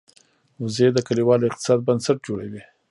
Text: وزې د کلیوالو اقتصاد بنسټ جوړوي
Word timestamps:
وزې 0.61 0.87
د 0.93 0.97
کلیوالو 1.07 1.47
اقتصاد 1.49 1.79
بنسټ 1.87 2.17
جوړوي 2.27 2.61